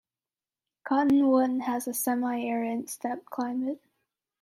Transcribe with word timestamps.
Cottonwood 0.83 1.61
has 1.65 1.87
a 1.87 1.93
semi-arid 1.93 2.89
steppe 2.89 3.23
climate. 3.27 3.83